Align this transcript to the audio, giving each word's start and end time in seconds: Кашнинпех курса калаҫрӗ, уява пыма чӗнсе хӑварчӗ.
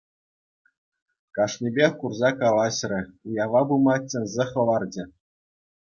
Кашнинпех 1.39 1.91
курса 2.01 2.29
калаҫрӗ, 2.41 3.01
уява 3.31 3.61
пыма 3.73 3.95
чӗнсе 4.11 4.43
хӑварчӗ. 4.53 5.03